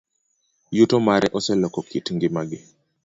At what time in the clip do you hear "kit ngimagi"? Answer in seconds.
1.89-2.59